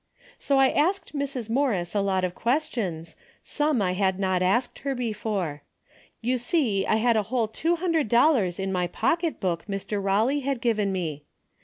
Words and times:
So 0.39 0.57
I 0.57 0.69
asked 0.69 1.13
Mrs. 1.13 1.47
Mor 1.47 1.73
A 1.73 1.83
DAILY 1.85 1.85
BATEI' 1.85 1.93
105 1.93 1.93
ris 1.93 1.93
a 1.93 2.01
lot 2.01 2.23
of 2.23 2.33
questions, 2.33 3.15
some 3.43 3.81
I 3.83 3.91
had 3.93 4.17
not 4.17 4.41
asked 4.41 4.79
her 4.79 4.95
before. 4.95 5.61
You 6.21 6.39
see 6.39 6.87
I 6.87 6.95
had 6.95 7.15
a 7.17 7.21
whole 7.29 7.47
two 7.47 7.75
hundred 7.75 8.09
dollars 8.09 8.59
in 8.59 8.71
my 8.73 8.87
pocketbook, 8.87 9.67
Mr. 9.67 10.01
Eawley 10.01 10.41
had 10.41 10.59
given 10.59 10.91
me. 10.91 11.21